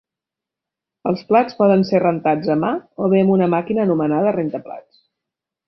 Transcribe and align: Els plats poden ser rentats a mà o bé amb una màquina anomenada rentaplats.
Els 1.11 1.21
plats 1.31 1.57
poden 1.59 1.85
ser 1.91 2.01
rentats 2.05 2.49
a 2.55 2.57
mà 2.63 2.73
o 3.03 3.11
bé 3.13 3.21
amb 3.27 3.37
una 3.37 3.51
màquina 3.57 3.87
anomenada 3.89 4.35
rentaplats. 4.41 5.01